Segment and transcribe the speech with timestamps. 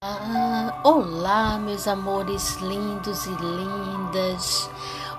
[0.00, 4.70] Ah, olá, meus amores lindos e lindas.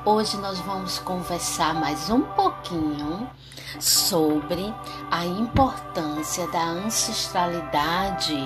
[0.05, 3.29] Hoje nós vamos conversar mais um pouquinho
[3.77, 4.73] sobre
[5.11, 8.37] a importância da ancestralidade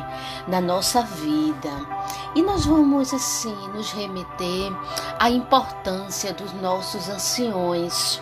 [0.47, 1.69] na nossa vida.
[2.33, 4.75] E nós vamos assim nos remeter
[5.19, 8.19] à importância dos nossos anciões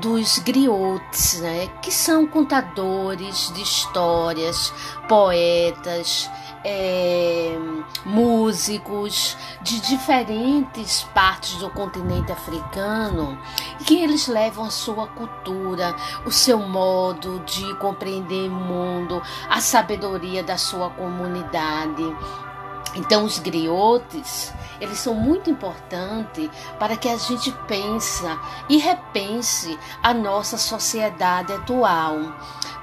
[0.00, 4.72] dos griotes, né, que são contadores de histórias,
[5.08, 6.28] poetas,
[6.64, 7.56] é,
[8.04, 13.38] músicos de diferentes partes do continente africano
[13.84, 20.42] que eles levam a sua cultura, o seu modo de compreender o mundo, a sabedoria
[20.42, 22.02] da sua comunidade.
[22.96, 28.24] Então, os griotes, eles são muito importantes para que a gente pense
[28.68, 32.16] e repense a nossa sociedade atual.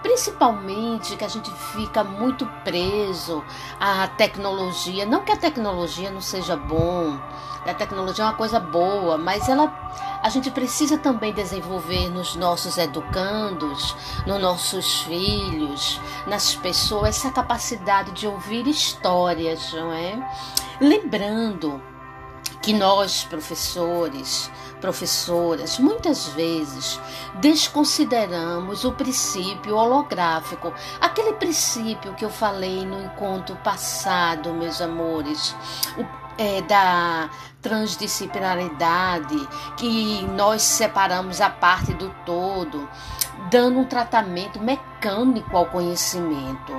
[0.03, 3.43] Principalmente que a gente fica muito preso
[3.79, 5.05] à tecnologia.
[5.05, 7.17] Não que a tecnologia não seja bom,
[7.65, 9.73] a tecnologia é uma coisa boa, mas ela
[10.23, 13.93] a gente precisa também desenvolver nos nossos educandos,
[14.25, 20.17] nos nossos filhos, nas pessoas, essa capacidade de ouvir histórias, não é?
[20.79, 21.83] Lembrando
[22.61, 24.49] que nós, professores,
[24.83, 26.99] professoras, muitas vezes
[27.35, 35.55] desconsideramos o princípio holográfico, aquele princípio que eu falei no encontro passado, meus amores,
[35.97, 36.05] o,
[36.37, 37.29] é, da
[37.61, 42.85] transdisciplinaridade, que nós separamos a parte do todo,
[43.49, 46.73] dando um tratamento mecânico ao conhecimento.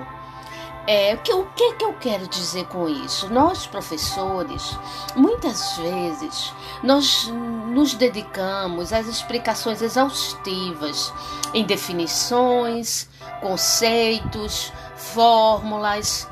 [0.86, 3.32] É, o, que, o que, que eu quero dizer com isso?
[3.32, 4.78] Nós, professores,
[5.16, 11.10] muitas vezes, nós nos dedicamos às explicações exaustivas
[11.54, 13.08] em definições,
[13.40, 16.28] conceitos, fórmulas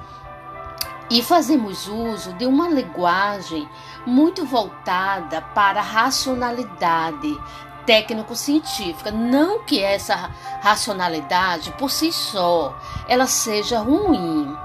[1.10, 3.66] e fazemos uso de uma linguagem
[4.06, 7.40] muito voltada para a racionalidade,
[7.86, 9.10] técnico-científica.
[9.10, 10.30] Não que essa
[10.62, 12.76] racionalidade por si só
[13.08, 14.56] ela seja ruim.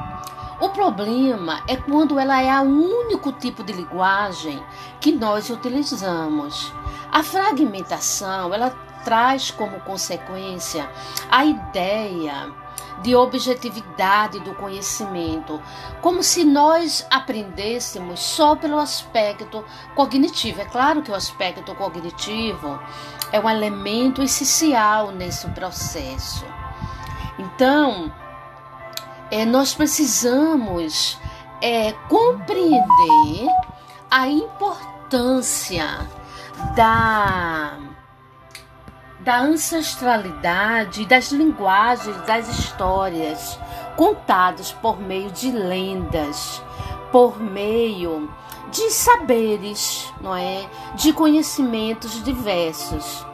[0.60, 4.62] O problema é quando ela é o único tipo de linguagem
[5.00, 6.74] que nós utilizamos.
[7.12, 8.72] A fragmentação, ela
[9.04, 10.90] traz como consequência
[11.30, 12.52] a ideia
[13.02, 15.62] de objetividade do conhecimento,
[16.02, 19.64] como se nós aprendêssemos só pelo aspecto
[19.96, 20.62] cognitivo.
[20.62, 22.80] É claro que o aspecto cognitivo
[23.32, 26.46] é um elemento essencial nesse processo.
[27.38, 28.12] Então,
[29.30, 31.20] é, nós precisamos
[31.62, 33.48] é, compreender
[34.10, 36.08] a importância
[36.76, 37.78] da
[39.28, 43.60] da ancestralidade, das linguagens, das histórias
[43.98, 46.64] contadas por meio de lendas,
[47.12, 48.32] por meio
[48.72, 50.66] de saberes, não é?
[50.96, 53.28] De conhecimentos diversos.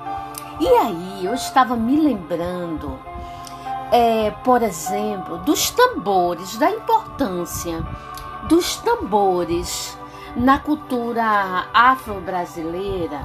[0.60, 3.00] E aí eu estava me lembrando,
[3.92, 7.86] é, por exemplo, dos tambores, da importância
[8.50, 9.96] dos tambores
[10.36, 13.22] na cultura afro-brasileira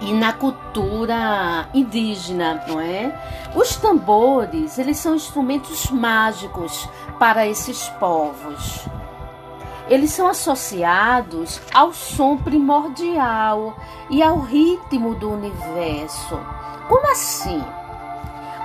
[0.00, 3.12] e na cultura indígena, não é?
[3.54, 6.88] Os tambores, eles são instrumentos mágicos
[7.18, 8.86] para esses povos.
[9.88, 13.76] Eles são associados ao som primordial
[14.10, 16.38] e ao ritmo do universo.
[16.88, 17.62] Como assim?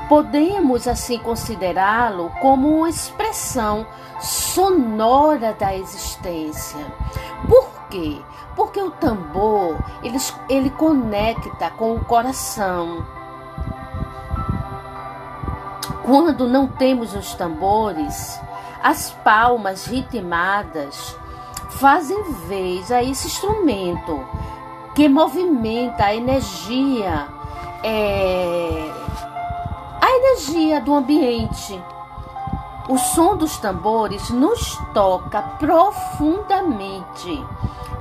[0.10, 3.88] Podemos assim considerá-lo como uma expressão
[4.20, 6.86] sonora da existência.
[7.48, 8.20] Por quê?
[8.56, 10.18] Porque o tambor, ele,
[10.50, 13.06] ele conecta com o coração.
[16.04, 18.42] Quando não temos os tambores,
[18.82, 21.16] as palmas ritmadas
[21.70, 24.28] fazem vez a esse instrumento
[24.96, 27.28] que movimenta a energia,
[27.84, 28.92] é,
[30.02, 31.80] a energia do ambiente.
[32.90, 37.42] O som dos tambores nos toca profundamente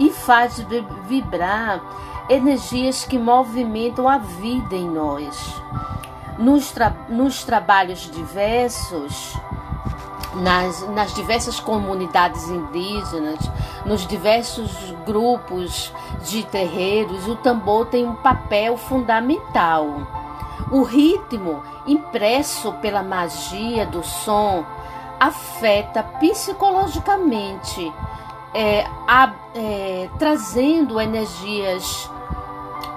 [0.03, 0.59] e faz
[1.07, 1.81] vibrar
[2.29, 5.55] energias que movimentam a vida em nós.
[6.39, 9.37] Nos, tra nos trabalhos diversos,
[10.35, 13.39] nas, nas diversas comunidades indígenas,
[13.87, 15.93] nos diversos grupos
[16.25, 19.87] de terreiros, o tambor tem um papel fundamental.
[20.73, 24.65] O ritmo, impresso pela magia do som,
[25.21, 27.93] afeta psicologicamente
[28.55, 32.11] é, a, é, trazendo energias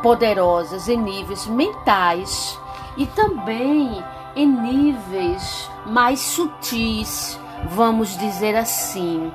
[0.02, 2.60] poderosas em níveis mentais
[2.98, 4.04] e também
[4.36, 9.32] em níveis mais sutis, vamos dizer assim.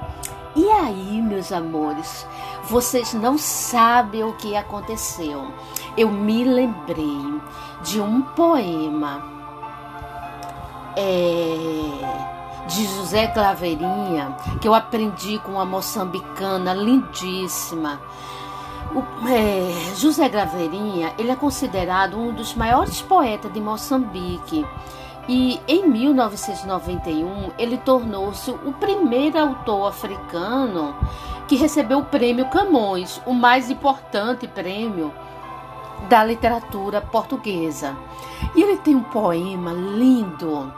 [0.54, 2.26] E aí, meus amores,
[2.64, 5.48] vocês não sabem o que aconteceu.
[5.96, 7.40] Eu me lembrei
[7.82, 9.24] de um poema
[10.96, 11.79] é,
[12.70, 18.00] de José Claveirinha que eu aprendi com uma moçambicana lindíssima.
[18.94, 24.64] O, é, José Claveirinha ele é considerado um dos maiores poetas de Moçambique.
[25.28, 30.94] E em 1991 ele tornou-se o primeiro autor africano
[31.48, 35.12] que recebeu o prêmio Camões, o mais importante prêmio
[36.08, 37.96] da literatura portuguesa.
[38.54, 40.72] E ele tem um poema lindo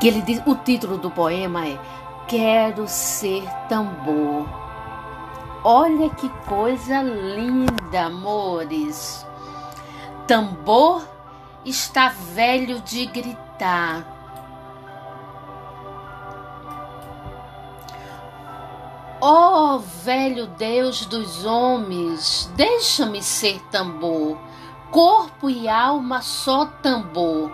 [0.00, 1.78] que ele diz, o título do poema é
[2.26, 4.46] Quero ser tambor.
[5.62, 9.26] Olha que coisa linda, amores.
[10.26, 11.06] Tambor
[11.64, 14.14] está velho de gritar.
[19.26, 24.36] Ó oh, velho Deus dos homens, deixa-me ser tambor,
[24.90, 27.50] corpo e alma só tambor,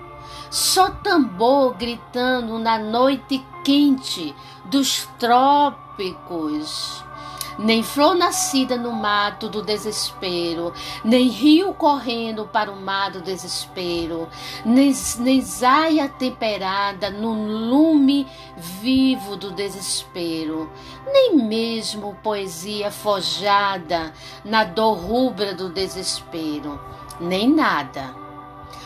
[0.50, 4.34] só tambor gritando na noite quente
[4.64, 7.04] dos trópicos
[7.60, 10.72] nem flor nascida no mato do desespero,
[11.04, 14.28] nem rio correndo para o mar do desespero,
[14.64, 20.70] nem, nem zaia temperada no lume vivo do desespero,
[21.06, 24.12] nem mesmo poesia forjada
[24.44, 26.80] na dor rubra do desespero,
[27.20, 28.14] nem nada.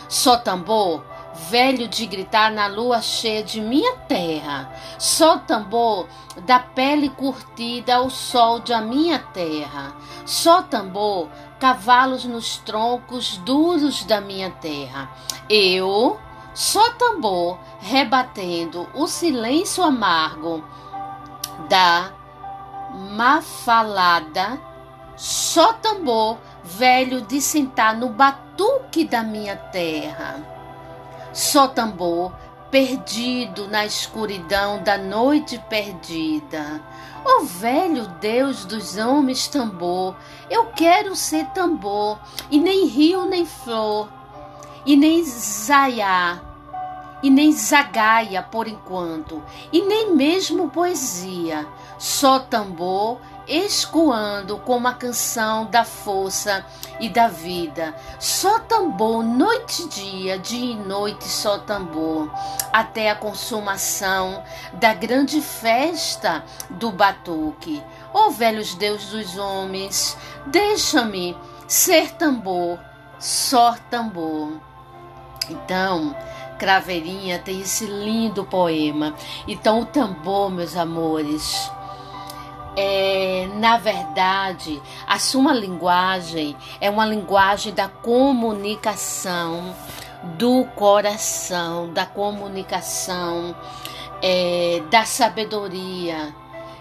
[0.09, 6.07] Só tambor velho de gritar na lua cheia de minha terra, só tambor
[6.43, 9.95] da pele curtida ao sol de a minha terra,
[10.25, 11.29] só tambor
[11.59, 15.11] cavalos nos troncos duros da minha terra.
[15.51, 16.19] Eu,
[16.55, 20.65] só tambor rebatendo o silêncio amargo
[21.69, 22.13] da
[23.17, 24.61] mafalada,
[25.17, 30.54] só tambor velho de sentar no batuque da minha terra
[31.35, 32.33] só tambor,
[32.71, 36.81] perdido na escuridão da noite perdida.
[37.25, 40.17] Ó oh, velho Deus dos homens tambor,
[40.49, 42.19] eu quero ser tambor,
[42.51, 44.09] e nem rio nem flor,
[44.87, 46.41] e nem zaiá,
[47.23, 49.43] e nem zagaia por enquanto,
[49.73, 51.67] e nem mesmo poesia,
[51.99, 56.65] só tambor escoando como a canção da força
[57.01, 57.95] e da vida.
[58.19, 62.31] Só tambor, noite e dia, dia e noite, só tambor,
[62.73, 64.43] até a consumação
[64.75, 67.83] da grande festa do batuque.
[68.13, 71.37] Ó oh, velhos deus dos homens, deixa-me
[71.67, 72.79] ser tambor,
[73.19, 74.53] só tambor.
[75.51, 76.17] Então,
[76.59, 79.15] Craveirinha tem esse lindo poema.
[79.47, 81.71] Então, o tambor, meus amores,
[82.77, 89.75] é, na verdade, a sua linguagem é uma linguagem da comunicação
[90.39, 93.55] do coração, da comunicação,
[94.23, 96.35] é, da sabedoria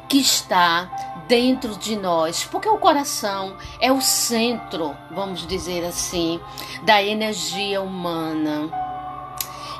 [0.07, 0.89] que está
[1.27, 6.39] dentro de nós, porque o coração é o centro, vamos dizer assim,
[6.83, 8.69] da energia humana.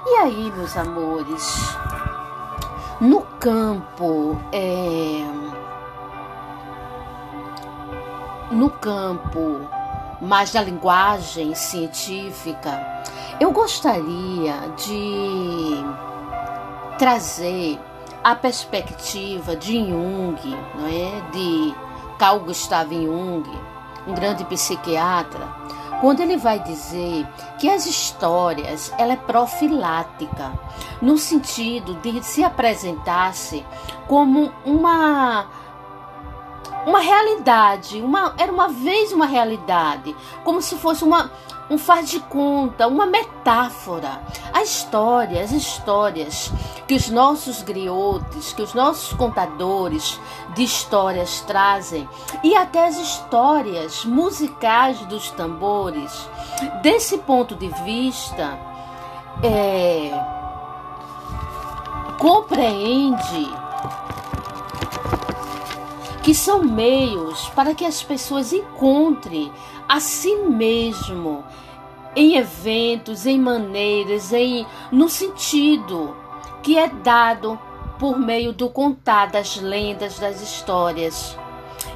[0.06, 1.76] E aí, meus amores,
[3.00, 5.43] no campo é,
[8.54, 9.68] no campo
[10.22, 12.80] mais da linguagem científica,
[13.40, 15.84] eu gostaria de
[16.98, 17.80] trazer
[18.24, 20.40] a perspectiva de Jung,
[20.76, 21.32] não é?
[21.32, 21.76] de
[22.18, 23.44] Carl Gustav Jung,
[24.08, 25.46] um grande psiquiatra,
[26.00, 27.28] quando ele vai dizer
[27.60, 30.52] que as histórias ela é profilática,
[31.02, 33.66] no sentido de se apresentar-se
[34.08, 35.48] como uma
[36.86, 41.32] uma realidade, uma, era uma vez uma realidade, como se fosse uma,
[41.70, 44.22] um faz de conta, uma metáfora.
[44.52, 46.52] A história, as histórias
[46.88, 50.20] que os nossos griotes, que os nossos contadores
[50.56, 52.08] de histórias trazem,
[52.44, 56.30] e até as histórias musicais dos tambores,
[56.82, 58.60] desse ponto de vista,
[59.42, 60.12] é,
[62.20, 63.64] compreende
[66.24, 69.52] que são meios para que as pessoas encontrem
[69.90, 71.44] a si mesmo
[72.16, 76.16] em eventos, em maneiras, em no sentido
[76.62, 77.60] que é dado
[78.00, 81.38] por meio do contar das lendas, das histórias.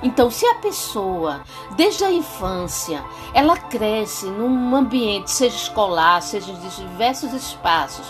[0.03, 1.41] Então, se a pessoa,
[1.77, 3.01] desde a infância,
[3.33, 8.05] ela cresce num ambiente, seja escolar, seja de diversos espaços,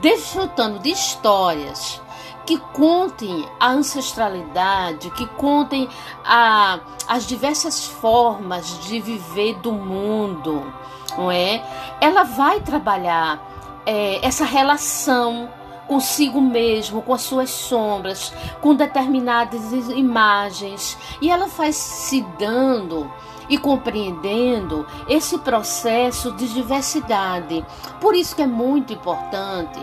[0.00, 2.02] desfrutando de histórias
[2.46, 5.88] que contem a ancestralidade, que contem
[6.24, 10.72] a, as diversas formas de viver do mundo,
[11.16, 11.62] não é?
[12.00, 13.40] Ela vai trabalhar
[13.86, 15.48] é, essa relação
[15.86, 23.10] consigo mesmo, com as suas sombras, com determinadas imagens, e ela vai se dando
[23.48, 27.64] e compreendendo esse processo de diversidade.
[28.00, 29.80] Por isso que é muito importante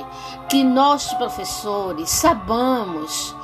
[0.50, 3.36] que nós, professores, sabamos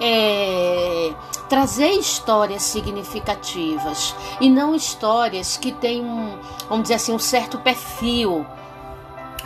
[0.00, 1.12] é,
[1.48, 8.46] trazer histórias significativas e não histórias que têm, um, vamos dizer assim, um certo perfil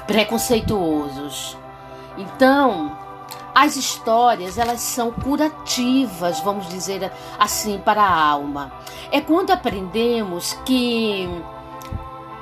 [0.06, 1.56] preconceituosos.
[2.16, 2.96] Então,
[3.54, 8.72] as histórias, elas são curativas, vamos dizer assim, para a alma.
[9.12, 11.28] É quando aprendemos que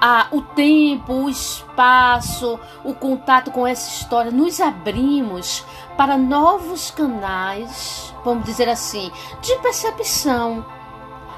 [0.01, 5.65] a, o tempo, o espaço, o contato com essa história, nos abrimos
[5.97, 10.65] para novos canais, vamos dizer assim, de percepção,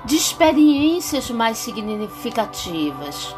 [0.04, 3.35] de experiências mais significativas.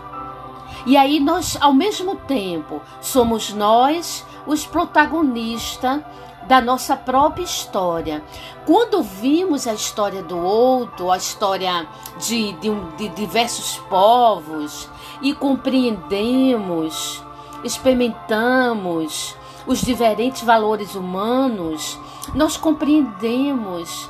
[0.85, 6.03] E aí nós, ao mesmo tempo, somos nós os protagonistas
[6.47, 8.23] da nossa própria história.
[8.65, 11.87] Quando vimos a história do outro, a história
[12.19, 14.89] de, de, de diversos povos
[15.21, 17.23] e compreendemos,
[17.65, 19.37] experimentamos
[19.67, 21.99] os diferentes valores humanos,
[22.35, 24.09] nós compreendemos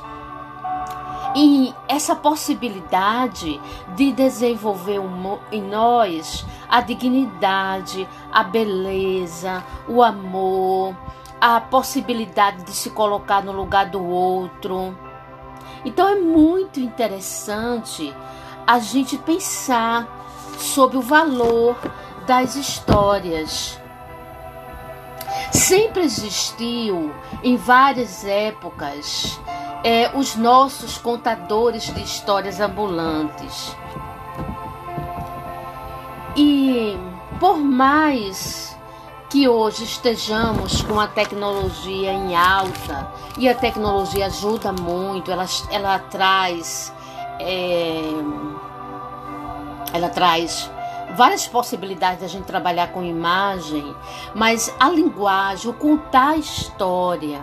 [1.35, 3.61] e essa possibilidade
[3.95, 4.99] de desenvolver
[5.51, 10.95] em nós a dignidade, a beleza, o amor,
[11.39, 14.97] a possibilidade de se colocar no lugar do outro.
[15.85, 18.13] Então é muito interessante
[18.65, 20.07] a gente pensar
[20.57, 21.77] sobre o valor
[22.25, 23.79] das histórias.
[25.51, 27.13] Sempre existiu
[27.43, 29.39] em várias épocas
[29.83, 33.75] é, os nossos contadores de histórias ambulantes.
[36.35, 36.97] E
[37.39, 38.66] por mais
[39.29, 45.99] que hoje estejamos com a tecnologia em alta e a tecnologia ajuda muito, ela, ela
[45.99, 46.93] traz
[47.39, 48.01] é,
[49.93, 50.69] ela traz
[51.15, 53.95] várias possibilidades da gente trabalhar com imagem,
[54.35, 57.41] mas a linguagem, o contar a história,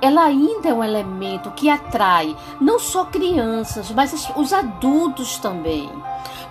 [0.00, 5.90] ela ainda é um elemento que atrai não só crianças, mas os adultos também.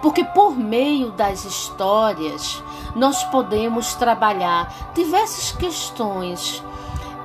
[0.02, 2.62] Porque por meio das histórias
[2.96, 6.64] nós podemos trabalhar diversas questões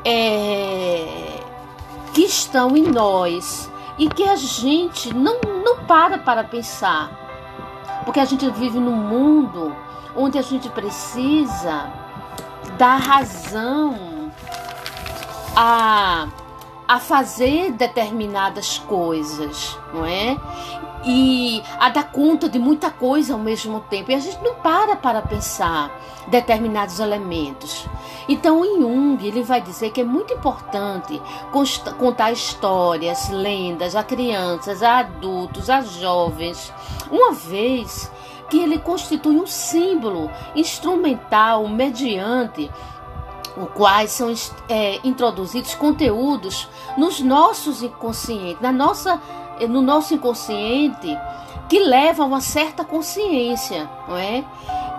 [0.04, 1.40] é,
[2.12, 7.10] que estão em nós e que a gente não, não para para pensar.
[8.04, 9.74] Porque a gente vive num mundo
[10.16, 11.92] onde a gente precisa
[12.78, 14.32] dar razão
[15.54, 16.28] a,
[16.88, 20.38] a fazer determinadas coisas, não é?
[21.04, 24.10] e a dar conta de muita coisa ao mesmo tempo.
[24.10, 25.90] E a gente não para para pensar
[26.26, 27.86] determinados elementos.
[28.28, 31.20] Então, em Jung, ele vai dizer que é muito importante
[31.98, 36.72] contar histórias, lendas a crianças, a adultos, a jovens,
[37.10, 38.10] uma vez
[38.50, 42.70] que ele constitui um símbolo instrumental mediante
[43.60, 44.32] o quais são
[44.68, 49.20] é, introduzidos conteúdos nos nossos inconscientes, na nossa
[49.68, 51.08] no nosso inconsciente
[51.68, 54.44] que leva a uma certa consciência, não é?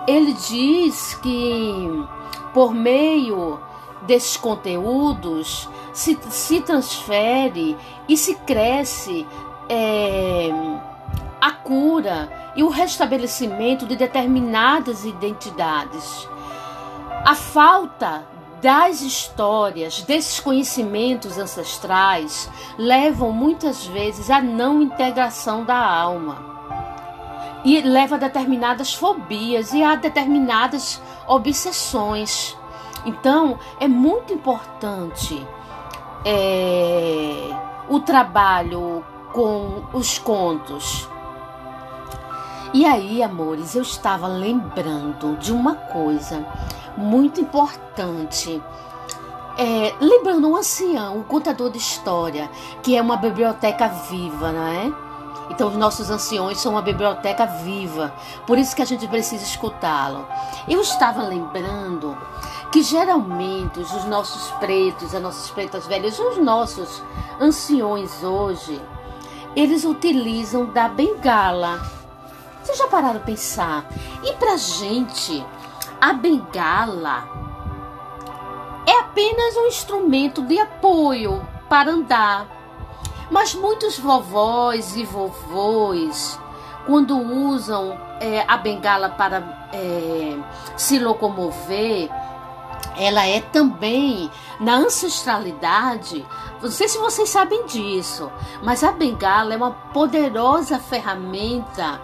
[0.06, 2.04] Ele diz que
[2.52, 3.58] por meio
[4.02, 7.76] desses conteúdos se, se transfere
[8.08, 9.26] e se cresce
[9.68, 10.50] é,
[11.40, 16.28] a cura e o restabelecimento de determinadas identidades.
[17.24, 18.24] A falta
[18.60, 26.50] das histórias, desses conhecimentos ancestrais, levam muitas vezes à não integração da alma.
[27.64, 32.56] E leva a determinadas fobias e a determinadas obsessões.
[33.04, 35.46] Então, é muito importante
[36.24, 37.50] é,
[37.88, 41.08] o trabalho com os contos.
[42.72, 46.46] E aí, amores, eu estava lembrando de uma coisa
[46.96, 48.62] muito importante.
[49.58, 52.48] É, lembrando um ancião, um contador de história,
[52.80, 54.92] que é uma biblioteca viva, não é?
[55.50, 58.14] Então, os nossos anciões são uma biblioteca viva,
[58.46, 60.24] por isso que a gente precisa escutá-lo.
[60.68, 62.16] Eu estava lembrando
[62.70, 67.02] que geralmente os nossos pretos, as nossas pretas velhas, os nossos
[67.40, 68.80] anciões hoje,
[69.56, 71.99] eles utilizam da bengala.
[72.70, 73.84] Vocês já pararam pensar?
[74.22, 75.44] E pra gente,
[76.00, 77.28] a bengala
[78.86, 82.46] é apenas um instrumento de apoio para andar.
[83.28, 86.38] Mas muitos vovós e vovôs,
[86.86, 90.38] quando usam é, a bengala para é,
[90.76, 92.08] se locomover,
[92.96, 96.24] ela é também na ancestralidade.
[96.62, 98.30] Não sei se vocês sabem disso,
[98.62, 102.00] mas a bengala é uma poderosa ferramenta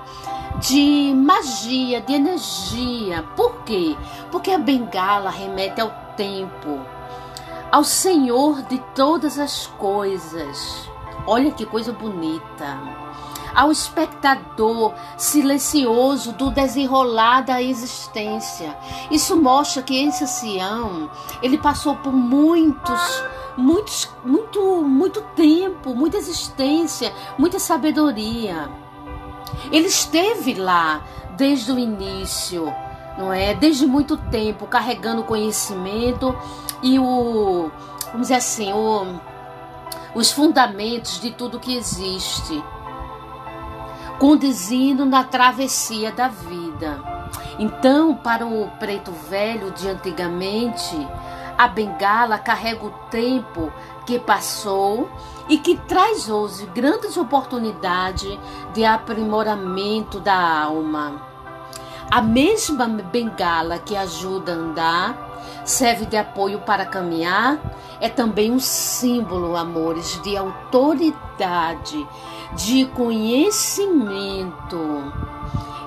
[0.60, 3.22] de magia, de energia.
[3.36, 3.96] Por quê?
[4.30, 6.80] Porque a bengala remete ao tempo,
[7.70, 10.88] ao Senhor de todas as coisas.
[11.26, 12.78] Olha que coisa bonita
[13.56, 18.76] ao espectador silencioso do desenrolar da existência.
[19.10, 21.10] Isso mostra que esse ancião,
[21.42, 23.24] ele passou por muitos,
[23.56, 28.68] muitos, muito, muito tempo, muita existência, muita sabedoria.
[29.70, 31.04] Ele esteve lá
[31.36, 32.72] desde o início,
[33.18, 33.54] não é?
[33.54, 36.36] Desde muito tempo, carregando conhecimento
[36.82, 37.70] e o,
[38.06, 39.20] vamos dizer assim, o,
[40.14, 42.62] os fundamentos de tudo que existe
[44.18, 46.98] conduzindo na travessia da vida.
[47.58, 50.96] Então, para o preto velho de antigamente,
[51.56, 53.72] a bengala carrega o tempo
[54.04, 55.08] que passou
[55.48, 58.38] e que traz hoje grandes oportunidades
[58.74, 61.22] de aprimoramento da alma.
[62.10, 65.26] A mesma bengala que ajuda a andar,
[65.64, 67.58] serve de apoio para caminhar,
[68.00, 72.06] é também um símbolo, amores, de autoridade,
[72.54, 74.78] de conhecimento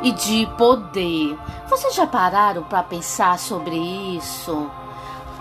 [0.02, 1.38] e de poder.
[1.70, 4.70] Vocês já pararam para pensar sobre isso?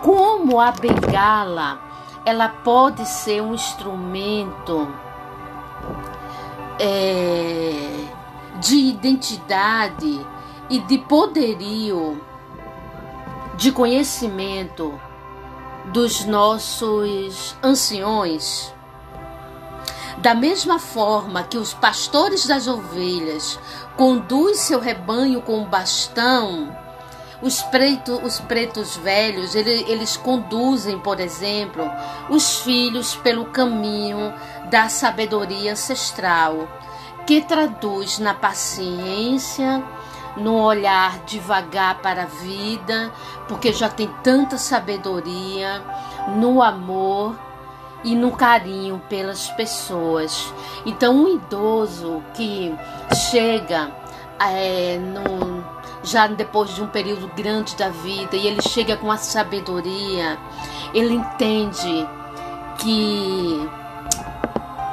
[0.02, 1.88] Como a bengala
[2.24, 4.86] ela pode ser um instrumento
[6.78, 8.04] é,
[8.60, 10.26] de identidade
[10.68, 12.20] e de poderio,
[13.56, 15.00] de conhecimento
[15.86, 18.74] dos nossos anciões.
[20.18, 23.58] Da mesma forma que os pastores das ovelhas
[23.96, 26.76] conduzem seu rebanho com bastão,
[27.40, 31.88] os, preto, os pretos velhos, ele, eles conduzem, por exemplo,
[32.28, 34.32] os filhos pelo caminho
[34.70, 36.68] da sabedoria ancestral,
[37.26, 39.82] que traduz na paciência,
[40.36, 43.12] no olhar devagar para a vida,
[43.46, 45.82] porque já tem tanta sabedoria,
[46.36, 47.36] no amor
[48.04, 50.52] e no carinho pelas pessoas.
[50.86, 52.74] Então, um idoso que
[53.30, 53.90] chega
[54.40, 55.57] é, no,
[56.02, 60.38] já depois de um período grande da vida e ele chega com a sabedoria,
[60.94, 62.08] ele entende
[62.78, 63.68] que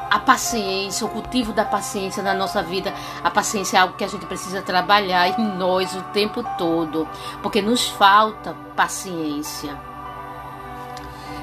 [0.10, 2.94] a paciência, o cultivo da paciência na nossa vida.
[3.22, 7.08] A paciência é algo que a gente precisa trabalhar em nós o tempo todo,
[7.42, 9.78] porque nos falta paciência.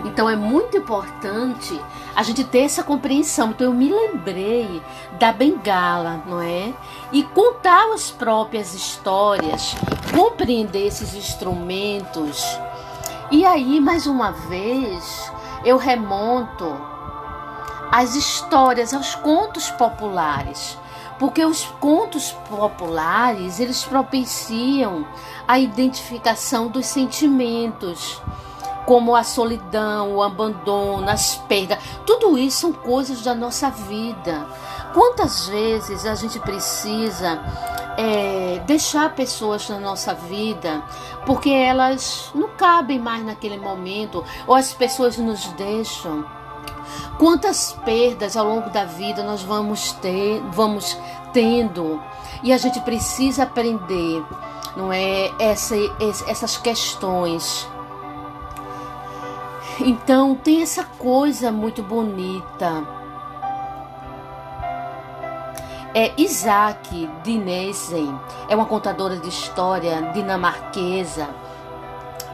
[0.04, 1.80] Então é muito importante
[2.14, 3.50] a gente ter essa compreensão.
[3.50, 4.82] Então eu me lembrei
[5.18, 6.72] da bengala, não é?
[7.12, 9.74] E contar as próprias histórias,
[10.14, 12.44] compreender esses instrumentos.
[13.30, 15.32] E aí, mais uma vez,
[15.64, 16.76] eu remonto
[17.90, 20.78] às histórias, aos contos populares,
[21.18, 25.06] porque os contos populares eles propiciam
[25.46, 28.20] a identificação dos sentimentos,
[28.86, 31.78] como a solidão, o abandono, as perdas.
[32.06, 34.46] Tudo isso são coisas da nossa vida.
[34.92, 37.40] Quantas vezes a gente precisa
[37.96, 40.82] é, deixar pessoas na nossa vida
[41.26, 46.24] porque elas não cabem mais naquele momento, ou as pessoas nos deixam.
[47.18, 50.98] Quantas perdas ao longo da vida nós vamos ter, vamos
[51.32, 52.02] tendo,
[52.42, 54.22] e a gente precisa aprender,
[54.76, 55.76] não é, essa,
[56.26, 57.68] essas questões.
[59.80, 62.86] Então tem essa coisa muito bonita.
[65.94, 71.28] É Isaac Dinesen, é uma contadora de história dinamarquesa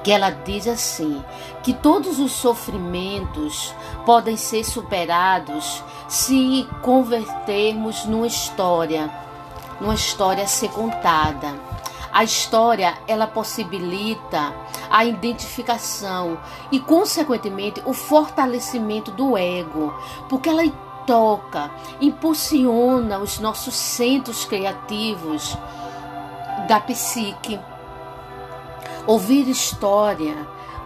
[0.02, 1.22] que ela diz assim:
[1.62, 3.74] que todos os sofrimentos
[4.06, 9.10] podem ser superados se convertermos numa história,
[9.80, 11.67] numa história a ser contada.
[12.12, 14.54] A história ela possibilita
[14.90, 16.38] a identificação
[16.72, 19.94] e, consequentemente, o fortalecimento do ego,
[20.28, 20.62] porque ela
[21.06, 25.56] toca, impulsiona os nossos centros criativos
[26.66, 27.58] da psique
[29.08, 30.36] Ouvir história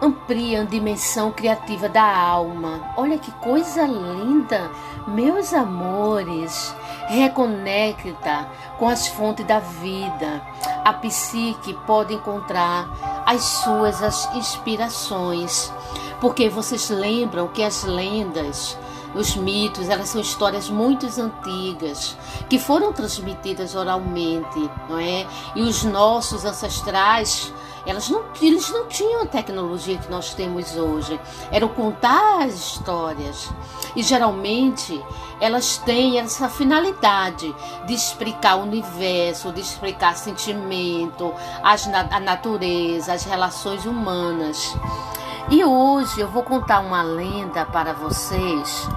[0.00, 2.92] amplia a dimensão criativa da alma.
[2.96, 4.70] Olha que coisa linda,
[5.08, 6.72] meus amores.
[7.08, 10.42] Reconecta com as fontes da vida.
[10.84, 12.88] A psique pode encontrar
[13.26, 15.72] as suas inspirações.
[16.20, 18.78] porque vocês lembram que as lendas
[19.14, 22.16] os mitos, elas são histórias muito antigas
[22.48, 25.26] que foram transmitidas oralmente, não é?
[25.54, 27.52] E os nossos ancestrais,
[27.84, 31.18] elas não, eles não tinham a tecnologia que nós temos hoje.
[31.50, 33.50] Eram contar as histórias.
[33.96, 35.04] E geralmente
[35.40, 37.54] elas têm essa finalidade
[37.86, 44.74] de explicar o universo, de explicar sentimento, as, a natureza, as relações humanas.
[45.50, 48.88] E hoje eu vou contar uma lenda para vocês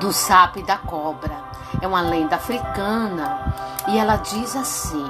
[0.00, 1.36] do sapo e da cobra.
[1.80, 3.54] É uma lenda africana
[3.88, 5.04] e ela diz assim: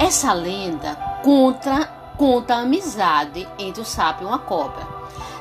[0.00, 1.92] essa lenda conta,
[2.48, 4.88] a amizade entre o sapo e uma cobra.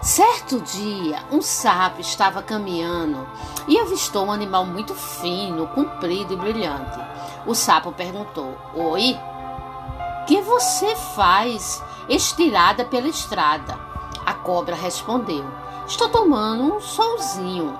[0.01, 3.25] Certo dia, um sapo estava caminhando
[3.69, 6.99] e avistou um animal muito fino, comprido e brilhante.
[7.45, 9.17] O sapo perguntou: Oi,
[10.27, 13.79] que você faz estirada pela estrada?
[14.25, 15.45] A cobra respondeu:
[15.87, 17.79] Estou tomando um solzinho.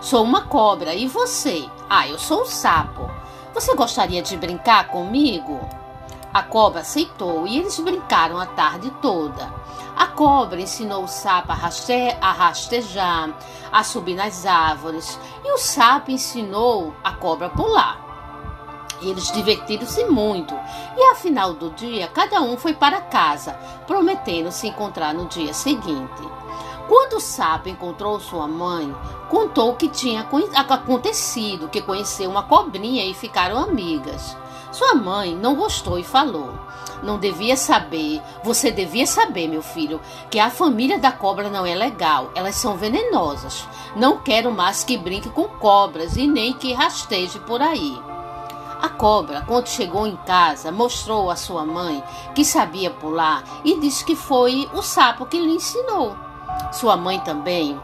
[0.00, 1.68] Sou uma cobra e você?
[1.88, 3.10] Ah, eu sou um sapo.
[3.54, 5.77] Você gostaria de brincar comigo?
[6.32, 9.52] A cobra aceitou e eles brincaram a tarde toda.
[9.96, 13.30] A cobra ensinou o sapo a, raste a rastejar,
[13.72, 18.08] a subir nas árvores, e o sapo ensinou a cobra a pular.
[19.00, 20.54] Eles divertiram-se muito
[20.96, 23.52] e, ao final do dia, cada um foi para casa,
[23.86, 26.28] prometendo se encontrar no dia seguinte.
[26.88, 28.94] Quando o sapo encontrou sua mãe,
[29.28, 30.26] contou o que tinha
[30.66, 34.36] acontecido, que conheceu uma cobrinha e ficaram amigas.
[34.70, 36.52] Sua mãe não gostou e falou:
[37.02, 40.00] Não devia saber, você devia saber, meu filho,
[40.30, 43.66] que a família da cobra não é legal, elas são venenosas.
[43.96, 47.98] Não quero mais que brinque com cobras e nem que rasteje por aí.
[48.80, 52.02] A cobra, quando chegou em casa, mostrou à sua mãe
[52.34, 56.16] que sabia pular e disse que foi o sapo que lhe ensinou.
[56.72, 57.78] Sua mãe também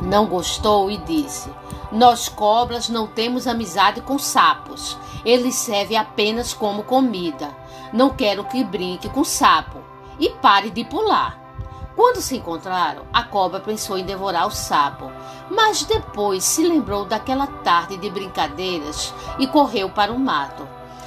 [0.00, 1.50] não gostou e disse:
[1.90, 4.96] Nós cobras não temos amizade com sapos.
[5.24, 7.48] Eles servem apenas como comida.
[7.92, 9.78] Não quero que brinque com sapo
[10.18, 11.44] e pare de pular.
[11.96, 15.10] Quando se encontraram, a cobra pensou em devorar o sapo,
[15.48, 20.66] mas depois se lembrou daquela tarde de brincadeiras e correu para o mato.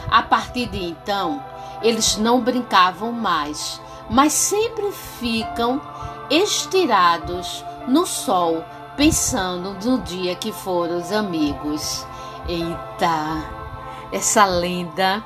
[0.09, 1.43] A partir de então,
[1.81, 5.81] eles não brincavam mais, mas sempre ficam
[6.29, 8.63] estirados no sol,
[8.97, 12.05] pensando no dia que foram os amigos.
[12.49, 13.43] Eita,
[14.11, 15.23] essa lenda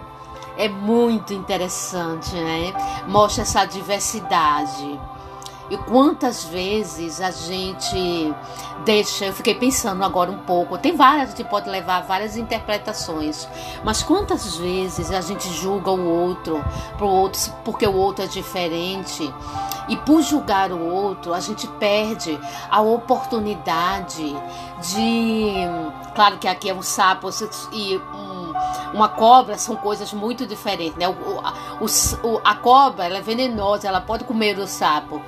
[0.57, 2.73] é muito interessante, né?
[3.07, 4.99] Mostra essa diversidade.
[5.69, 8.36] E quantas vezes a gente
[8.84, 13.47] deixa, eu fiquei pensando agora um pouco, tem várias, a gente pode levar várias interpretações,
[13.81, 16.62] mas quantas vezes a gente julga o outro,
[16.97, 19.34] pro outro porque o outro é diferente,
[19.91, 24.34] e por julgar o outro, a gente perde a oportunidade
[24.80, 25.54] de.
[26.15, 27.27] Claro que aqui é um sapo
[27.73, 28.54] e um,
[28.93, 31.10] uma cobra são coisas muito diferentes, né?
[31.10, 31.84] O,
[32.25, 35.21] o, a cobra ela é venenosa, ela pode comer o sapo.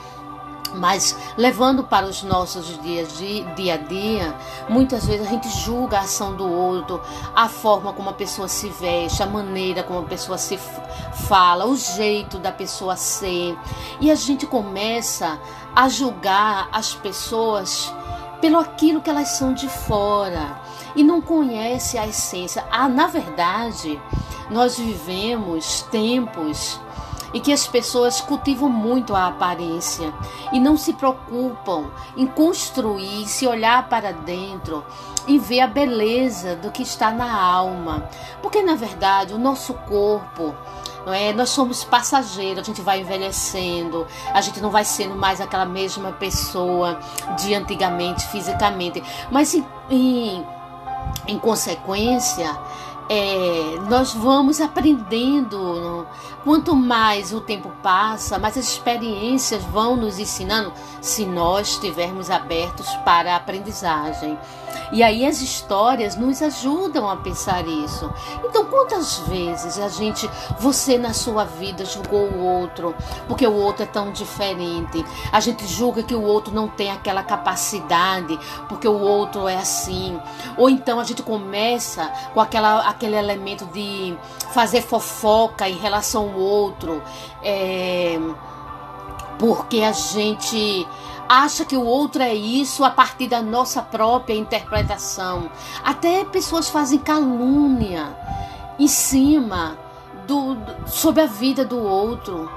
[0.74, 4.36] Mas levando para os nossos dias de dia a dia,
[4.68, 7.02] muitas vezes a gente julga a ação do outro,
[7.36, 10.60] a forma como a pessoa se veste, a maneira como a pessoa se
[11.28, 13.58] fala, o jeito da pessoa ser.
[14.00, 15.40] E a gente começa
[15.76, 17.94] a julgar as pessoas
[18.42, 20.60] pelo aquilo que elas são de fora
[20.96, 22.66] e não conhece a essência.
[22.70, 24.00] Ah, na verdade,
[24.50, 26.80] nós vivemos tempos
[27.34, 30.13] e que as pessoas cultivam muito a aparência
[30.52, 34.86] e não se preocupam em construir, se olhar para dentro
[35.28, 38.08] e ver a beleza do que está na alma.
[38.41, 40.54] Porque na verdade o nosso corpo
[41.06, 41.34] não é?
[41.34, 46.13] Nós somos passageiros, a gente vai envelhecendo, a gente não vai sendo mais aquela mesma
[46.13, 47.00] pessoa
[47.38, 50.46] de antigamente, fisicamente, mas em, em,
[51.28, 52.58] em consequência,
[53.10, 56.06] é, nós vamos aprendendo.
[56.44, 62.88] Quanto mais o tempo passa, mais as experiências vão nos ensinando se nós estivermos abertos
[63.06, 64.38] para a aprendizagem.
[64.91, 68.12] E aí as histórias nos ajudam a pensar isso.
[68.43, 72.96] Então, quantas vezes a gente, você na sua vida julgou o outro
[73.28, 75.04] porque o outro é tão diferente?
[75.32, 80.19] A gente julga que o outro não tem aquela capacidade porque o outro é assim.
[80.58, 84.15] Ou então a gente começa com aquela, aquele elemento de
[84.54, 87.02] fazer fofoca em relação ao outro.
[87.41, 88.19] É,
[89.39, 90.88] porque a gente
[91.28, 95.50] acha que o outro é isso a partir da nossa própria interpretação.
[95.84, 98.16] Até pessoas fazem calúnia
[98.78, 99.78] em cima
[100.28, 102.50] do, do sobre a vida do outro.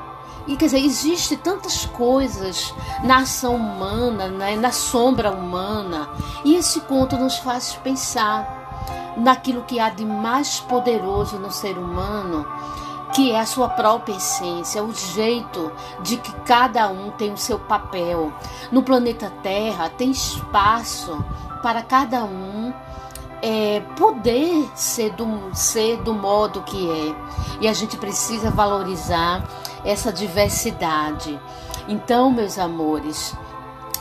[0.46, 6.08] E quer dizer, existe tantas coisas na ação humana, né, na sombra humana,
[6.44, 12.46] e esse conto nos faz pensar naquilo que há de mais poderoso no ser humano,
[13.16, 17.58] que é a sua própria essência, o jeito de que cada um tem o seu
[17.58, 18.30] papel.
[18.70, 21.24] No planeta Terra tem espaço
[21.62, 22.74] para cada um
[23.40, 27.14] é, poder ser do, ser do modo que é.
[27.62, 29.42] E a gente precisa valorizar
[29.82, 31.40] essa diversidade.
[31.88, 33.34] Então, meus amores,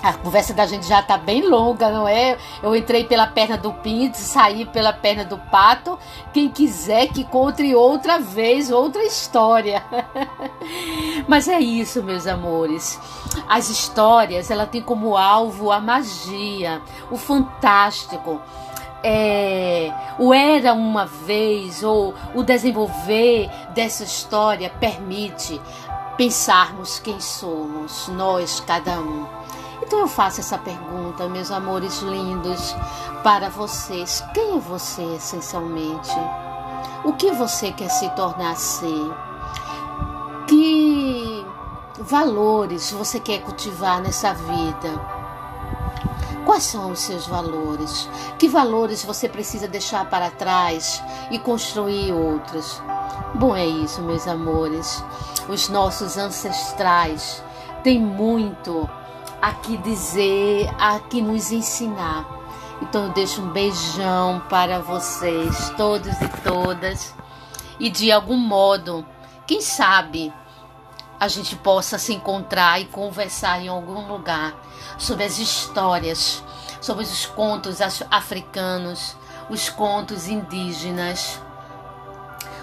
[0.09, 2.37] a conversa da gente já está bem longa, não é?
[2.61, 5.97] Eu entrei pela perna do pinto, saí pela perna do pato.
[6.31, 9.83] Quem quiser que conte outra vez, outra história.
[11.27, 12.99] Mas é isso, meus amores.
[13.49, 18.39] As histórias, ela tem como alvo a magia, o fantástico
[19.03, 25.61] é, o era uma vez ou o desenvolver dessa história permite
[26.17, 29.44] pensarmos quem somos, nós, cada um.
[29.85, 32.75] Então eu faço essa pergunta, meus amores lindos,
[33.23, 36.11] para vocês: quem é você essencialmente?
[37.03, 39.13] O que você quer se tornar ser?
[40.47, 41.45] Que
[41.99, 45.15] valores você quer cultivar nessa vida?
[46.45, 48.09] Quais são os seus valores?
[48.39, 52.81] Que valores você precisa deixar para trás e construir outros?
[53.35, 55.03] Bom, é isso, meus amores.
[55.47, 57.43] Os nossos ancestrais
[57.83, 58.89] têm muito
[59.41, 62.25] a que dizer, a que nos ensinar.
[62.81, 67.13] Então eu deixo um beijão para vocês, todos e todas.
[67.79, 69.05] E de algum modo,
[69.45, 70.33] quem sabe
[71.19, 74.53] a gente possa se encontrar e conversar em algum lugar
[74.97, 76.43] sobre as histórias,
[76.81, 77.79] sobre os contos
[78.11, 79.15] africanos,
[79.49, 81.39] os contos indígenas,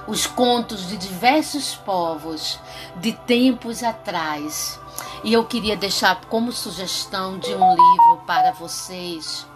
[0.06, 2.58] os contos de diversos povos
[2.96, 4.80] de tempos atrás.
[5.24, 9.46] E eu queria deixar como sugestão de um livro para vocês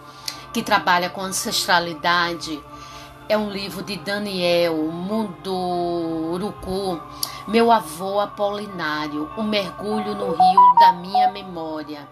[0.53, 2.63] que trabalha com ancestralidade.
[3.27, 5.41] É um livro de Daniel Munduruku,
[7.45, 12.07] meu avô Apolinário, O Mergulho no Rio da Minha Memória.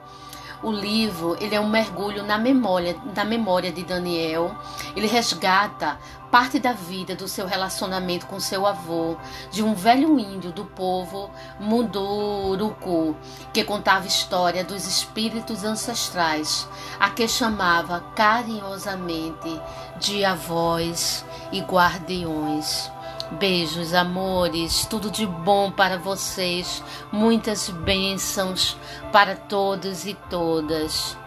[0.66, 4.56] O livro ele é um mergulho na memória, na memória de Daniel.
[4.96, 6.00] Ele resgata
[6.32, 9.16] parte da vida do seu relacionamento com seu avô,
[9.52, 13.16] de um velho índio do povo Munduruku,
[13.54, 16.68] que contava história dos espíritos ancestrais,
[17.00, 19.62] a que chamava carinhosamente
[20.00, 22.90] de avós e guardiões.
[23.32, 28.78] Beijos, amores, tudo de bom para vocês, muitas bênçãos
[29.12, 31.18] para todos e todas.